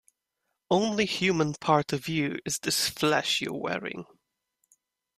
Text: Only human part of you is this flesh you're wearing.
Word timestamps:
Only 0.71 1.05
human 1.05 1.53
part 1.53 1.93
of 1.93 2.07
you 2.07 2.39
is 2.43 2.57
this 2.57 2.89
flesh 2.89 3.39
you're 3.39 3.53
wearing. 3.53 4.05